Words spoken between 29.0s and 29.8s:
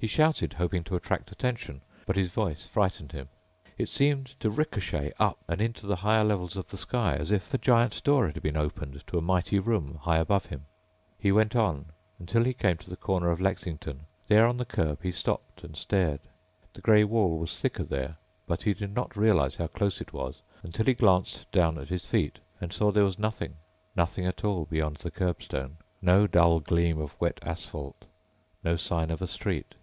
of a street.